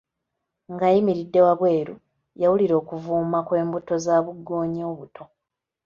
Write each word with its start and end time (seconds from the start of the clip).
Ng'ayimiridde 0.71 1.39
wabweru, 1.45 1.95
yawulira 2.41 2.73
okuvuuma 2.81 3.39
kw' 3.47 3.57
embuto 3.61 3.93
za 4.05 4.15
bugoonya 4.25 4.83
obuto. 4.91 5.23